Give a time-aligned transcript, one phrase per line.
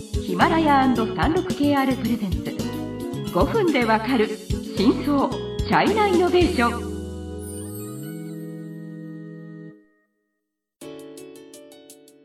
[0.00, 2.38] ヒマラヤ &36KR プレゼンツ。
[3.34, 4.28] 5分でわかる
[4.76, 6.90] 真相チャイナイノベーション。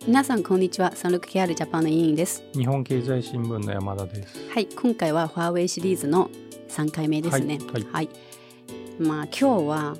[0.07, 2.43] 皆さんこんにちは 36KR ジャパンの委員です。
[2.53, 4.49] 日本経済新聞の山田です。
[4.49, 6.29] はい今回はファーウェイシリーズの
[6.69, 7.59] 3回目ですね。
[7.73, 8.09] はいはい。
[8.99, 9.97] まあ今日は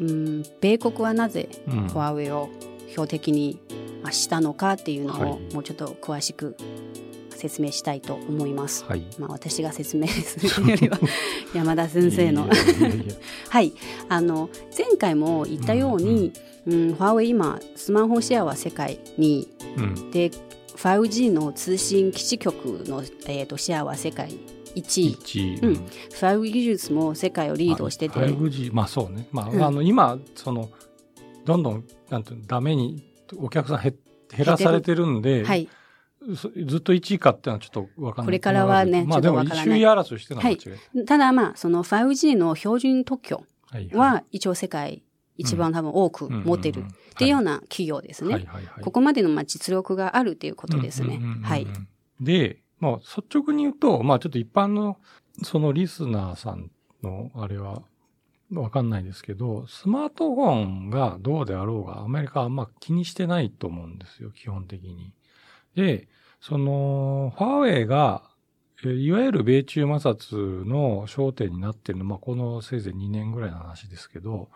[0.00, 1.88] うん米国はなぜうん。
[1.88, 2.48] ファーウェイを
[2.88, 3.60] 標的に
[4.02, 5.54] まあしたのかっていうのをはい。
[5.54, 6.56] もうちょっと詳しく
[7.38, 8.84] 説明したいと思います。
[8.84, 9.06] はい。
[9.18, 10.98] まあ私が説明するというよりは
[11.54, 12.48] 山田先生の。
[13.48, 13.72] はい。
[14.08, 16.32] あの前回も言ったように、
[16.66, 20.10] うんファーウェイ今スマホシェアは世界にうん。
[20.10, 20.30] で
[20.76, 24.30] 5G の通信基地局の、えー、とシェアは世界
[24.74, 25.58] 1位一。
[25.62, 25.72] うん。
[26.10, 29.28] 5G 技術も世界をリードしてて、5G まあそうね。
[29.30, 29.62] まあ、うん。
[29.62, 30.70] あの今その
[31.44, 33.02] どんどんなんていうのダメに
[33.36, 33.94] お客さん減
[34.36, 35.77] 減らされてるんで、はい、そ
[36.26, 38.26] ずっと1位かっていうのはちょっとわかんない。
[38.26, 39.64] これからはねまあでもちょっとわからない。
[39.66, 40.58] 首位争いしてるのはい。
[41.06, 43.44] ただまあその 5G の標準特許
[43.92, 45.02] は一応世界
[45.36, 48.34] 一番多分多く持ってるっていうような企業ですね。
[48.34, 48.46] はい。
[48.46, 48.66] はい。
[48.66, 48.84] はい。
[48.84, 51.20] ここまでのまあ実力があるということですね。
[51.42, 51.66] はい。
[52.20, 54.98] で、まあ、率直に言うと、まあ、ちょっと一般の、
[55.42, 56.70] そのリスナーさん
[57.02, 57.82] の、あれは、
[58.52, 65.12] わかんないですけど、スマートフォンがどうであろうが、アメリカはあんま気にしてないと思うんですよ、基本的に。
[65.74, 66.08] で、
[66.40, 68.22] その、ファーウェイが、
[68.84, 74.50] いわゆる米中摩擦の焦点になっているのは、まあ、このせいぜい2年ぐらいの話ですけど、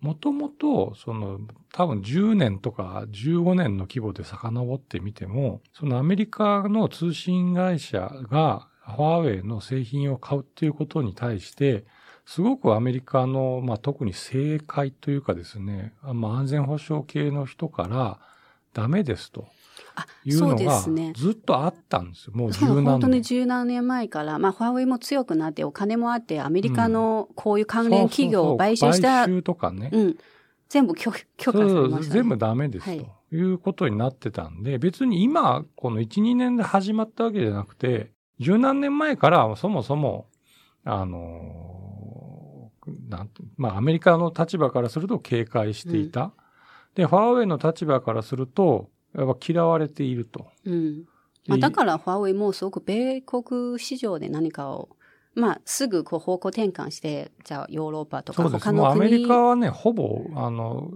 [0.00, 1.40] もともと、その、
[1.72, 11.84] 多分10年とか15年の規模で遡ってみても、そのアメリカの通信会社がファーウェイの製品を買うっていうことに対して、
[12.26, 18.18] すごくアメリカの、まあ、特に政界というかですね、まあ、安全保障系の人から
[18.74, 19.48] ダメですと。
[20.24, 21.12] いうのがですね。
[21.16, 22.32] ずっとあったんですよ。
[22.34, 22.84] もう十何年。
[22.84, 29.90] 本当に十何年前から、まあ、ファーウェイも強くなって、お金もあって、アメリカのこういう関連企業を買収した、買収とかね。
[29.92, 30.18] うん、
[30.68, 32.02] 全部許許可されました、ね。
[32.08, 40.28] 全部ダメですはいということになってたんで、別に今、この1、2年で始まったわけじゃなくて、十何年前からそもそも、
[40.84, 41.78] あのー
[43.08, 46.32] なんて、まあアメリカの立場からすると警戒していた。
[46.94, 50.46] で、ファーウェイの立場からすると、やっぱ嫌われていると。
[50.64, 51.04] うん
[51.48, 54.90] まあ、だからファーウェイもすごく米国市場で何かを、
[55.34, 58.68] まあ、すぐこう方向転換して、じゃあヨーロッパとかそうです。
[58.68, 60.90] うアメリカはね、ほぼ、あの、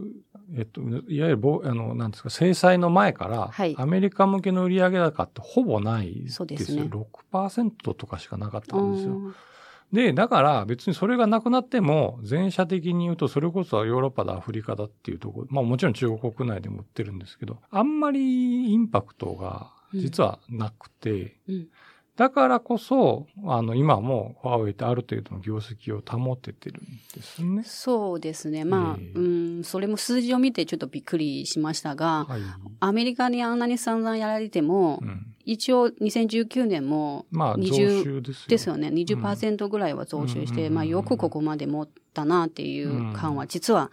[0.54, 6.34] えっと、いわゆるぼ、あの、なんですか、制裁の前から、はいアメリカ向けの売上高ってほぼないですよ。
[6.36, 9.20] そうですね6%とかしかなかったんですよ。
[9.92, 21.68] うんで、だから別にそれがなくなっても、全社的に言うと、それこそヨーロッパだ、アフリカだっていうところ、まあもちろん中国国内でも売ってるんですけど、あんまりインパクトが実はなくて、うん
[22.14, 27.62] だからこそ、あの、今もファーウェイってある程度の業績を保ててるんですね。
[27.64, 28.66] そうですね。
[28.66, 29.20] まあ、ええう
[29.60, 32.40] ん、それも数字を見てちょっとびっくりしましたが、はい。
[32.80, 35.31] アメリカにあんなに散々やられても、うん。
[35.44, 38.76] 一応2019年もまあ、増20収ですよ。
[38.76, 38.88] ね。
[38.88, 43.90] 20%ぐらいは増収して、うんまあよくここまで持ったなっていう感は実は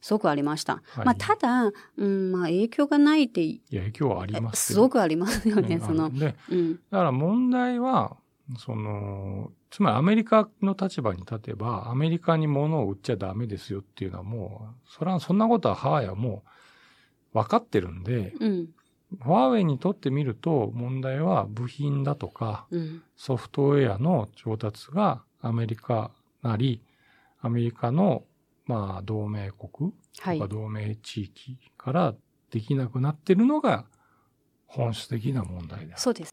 [0.00, 0.82] すごくありました。
[0.88, 6.10] はいまあただ、うん、まあ影響がないって、いや、影響はありますすごくありますよね、うんその。
[6.10, 6.74] で、うん。
[6.90, 8.16] だから問題は、
[8.58, 16.42] その、つまりアメリカの立場に立てば、アメリカに物を売っちゃダメですよっていうのはもう、それはそんなことはハワイはも
[17.34, 18.68] う分かってるんで、うん。
[19.20, 23.02] ファーウェイにとってみると問題は部品だとかうん。
[23.16, 26.10] ソフトウェアの調達がアメリカ
[26.42, 26.82] なり、
[27.40, 28.24] アメリカの
[28.66, 30.54] まあ同盟国はいとか。
[30.54, 32.14] 同盟地域から
[32.50, 33.86] できなくなってるのが
[34.66, 36.02] 本質的な問題です。
[36.02, 36.32] そうです。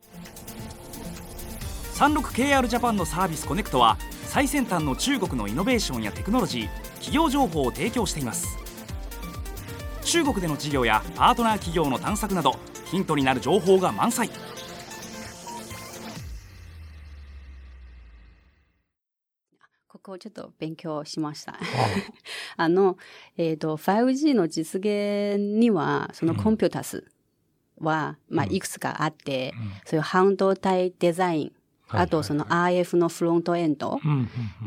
[2.00, 8.69] 36KR ジャパンのサービスコネクトは最先端の中国のイノベーションやテクノロジー企業情報を提供しています
[10.10, 12.56] 中国での事業やパートナー企業の探索など
[12.86, 14.28] ヒントになる情報が満載。
[19.88, 21.54] ここをちょっと勉強しました。
[21.54, 21.58] あ
[22.58, 22.98] あの、
[23.38, 27.06] えっ、と、5G の実現には、そのコンピュータス
[27.78, 28.54] は、まあ、うん。
[28.54, 29.72] いくつかあって、うん。
[29.86, 31.59] そういう半導体デザイン、はい
[31.92, 34.00] あとその RF のフロントエンド、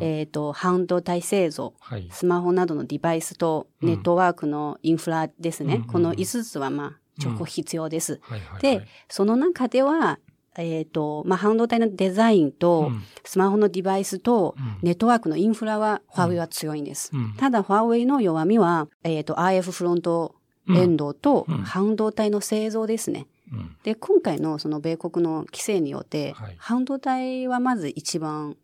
[0.00, 2.08] えっ、と、半導体製造、はい。
[2.10, 5.76] スマホなどのデバイスとネットワークのインフラですね。
[5.76, 8.20] うんこの5つはまあ、ちょこ必要です。
[8.60, 10.19] で、その中では、
[10.56, 13.02] えっ、と、まあ、半導体のデザインと、うん。
[13.24, 14.78] スマホのデバイスと、うん。
[14.82, 17.10] ネットワークのインフラは、ファーウェイは強いんです。
[17.14, 17.34] うん。
[17.38, 20.34] ただ、ファーウェイの弱みは、えっ、と、RF フロント
[20.69, 21.58] エンドと、うん。
[21.58, 23.26] 半導体の製造ですね。
[23.52, 23.76] うん。
[23.82, 28.56] で、今回のその米国の規制によって、はい半導体はまず一番、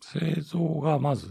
[0.00, 1.28] 製造がまず、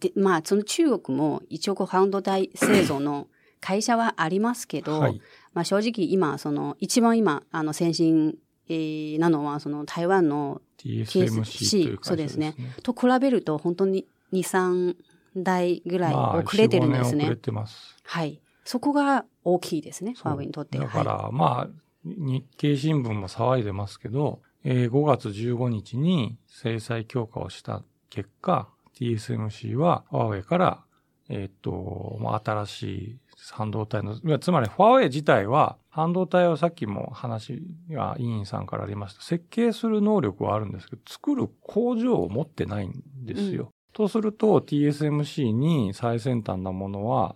[0.00, 3.28] で、まあ、その中国も一応こう半導体製造の
[3.60, 5.20] 会社はありますけど、はい。
[5.52, 8.36] まあ正直今、その一番今、あの先進、
[8.68, 12.74] えーなのは、その台湾の TSMC とそうですねね。
[12.82, 14.96] と比べると本当に2、3
[15.36, 17.36] 台ぐらいまあ遅れてるんです4 5年遅れね。
[17.36, 17.96] てます。
[18.02, 18.40] はい。
[18.64, 20.78] そこが大きいですね、ファーウェイにとって。
[20.78, 21.68] だから、はい、まあ、
[22.04, 28.68] 日経新聞も騒いでますけど、えー5月15日に制裁強化をした結果、
[28.98, 30.84] TSMC はファーウェイから、
[31.28, 33.18] えーっと、まあ、新しい
[33.52, 39.22] 半導体の、つまりファーウェイ自体は半導体をさっきも話が委員さんからありました。
[39.22, 43.70] 設計する能力はあるんですけど、作る工場を持ってないんですよ。
[43.92, 47.34] とすると TSMC に最先端なものは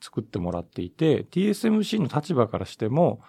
[0.00, 3.20] 作ってもらっていて、TSMC の立場からしても、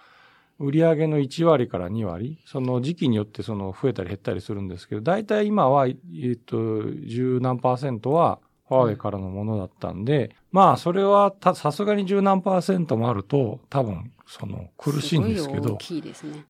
[0.60, 15.74] 売上の1割から2割、その時期によってその増えたり減ったりするんですけど、大体今は、えっと、十何パーセントはファーウェイからのものだったんで、まあ、それは、さすがに十何パーセントもあると、多分、その、苦しいんですけど。
[15.74, 16.44] 大、きいですね。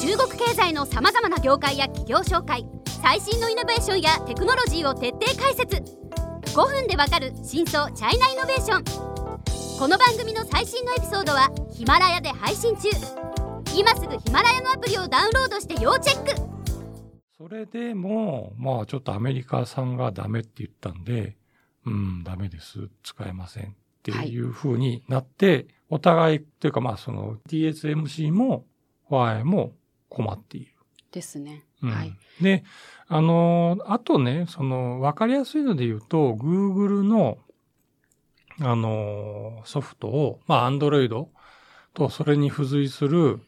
[0.00, 2.64] 中国経済のさまざまな業界や企業紹介
[3.02, 5.82] 最新のイノベーションやテクノロジーを徹底解説。
[6.54, 9.17] 5分でわかる真相チャイナイノベーション
[9.78, 12.88] この番組の最新のエピソードはヒマラヤで配信中
[13.76, 16.48] 今すぐヒマラヤのアプリをダウンロードして要チェック
[17.38, 21.36] それでも、まあ、ちょっとアメリカさんがダメって言ったんで、
[21.86, 23.68] うん、ダメです、使えませんっ
[24.02, 28.64] ていう風になって、お互い、というかまあ、その TSMC も、
[29.08, 29.74] ファーウェイも
[30.08, 30.72] 困っている。
[31.12, 31.62] ですね。
[31.84, 32.12] うんはい。
[32.42, 32.64] で、
[33.06, 37.38] あのーあとね、その、わかりやすいので言うと、Google の、
[38.60, 41.26] あのーソフトを、まあ、Android
[41.94, 43.40] とそれに付随する、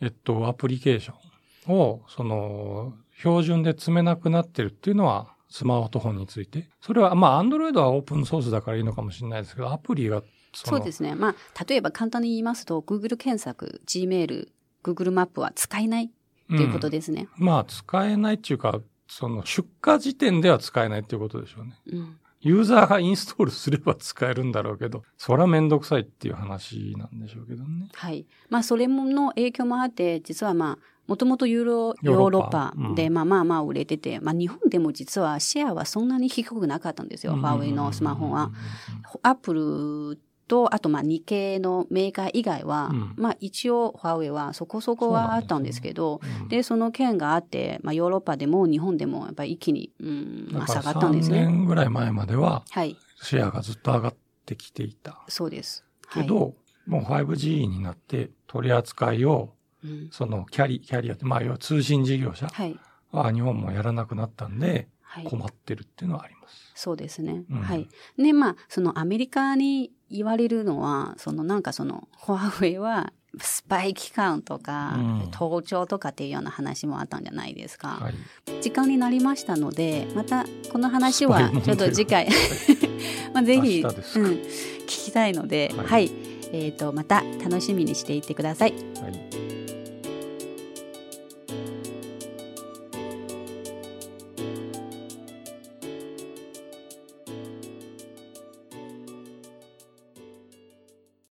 [0.00, 6.68] えっと、アプリケーションを、その、標準で積めなくなってるっていうのは、スマートフォンについて。
[6.80, 10.22] それは、まあ、Android はオープンソースだからいいのかもしれないですけど、アプリが、
[10.54, 11.14] そのそうですね。
[11.14, 14.48] まあ、例えば簡単に言いますと、Google 検索、Gmail、
[14.82, 16.10] Google マップは使えない
[16.48, 17.28] ということですね。
[17.36, 21.74] まあ、使えないっていうか、その、出荷時点では使えないっていうことでしょうね。
[21.92, 22.18] うん。
[22.42, 27.88] ユーザーがインストールすれば使えるんだろうけど、そりゃめんどくさいっていう話なんでしょうけどね。
[27.94, 28.26] はい。
[28.50, 38.50] まあ、それもの影響もあって、実はまあ、もともとユーロ、ヨヨーーロッパパで、うんまあまあまあ売れてて、まあ日本でも実はシェアはそんなに低くなかったんですよ、ファーウェイのスマホは。。
[39.22, 40.18] アップル
[40.52, 51.46] と、あとまあ日系のメーカー以外は、うんまあ一応ファーウェイはそこそこはあったんですけど、うんで、その件があって、まあヨーロッパでも日本でもやっぱり一気に、うん、まあ下がったんです3ね。
[51.46, 52.98] 年ぐらい前までは、はい。
[53.22, 54.14] シェアがずっと上がっ
[54.44, 55.22] てきていた。
[55.26, 55.86] そうです。
[56.06, 56.54] はいけど、
[56.86, 62.78] もう 5G になって取り扱いを、うんそのキャリ、キャリアって、まあ要は通信事業者はい。
[63.10, 65.24] は日本もやらなくなったんで、はい。
[65.24, 66.72] 困ってるっていうのはあります。
[66.74, 67.44] そうですね。
[67.50, 67.88] うんはい。
[68.16, 77.98] で、まあ、そのアメリカに言われるのは、そのなんかその、ファーウェイは、スパイ機関とか、うん盗聴とかっていうような話もあったんじゃないですか。
[78.00, 78.14] はい。
[78.60, 82.28] 時間になりましたので、またこの話は ちょっと次回、
[83.32, 86.12] まあぜひ、うん、聞きたいので、はいはい。
[86.52, 88.74] えっ、と、また楽しみにしていてください。
[89.00, 89.51] はい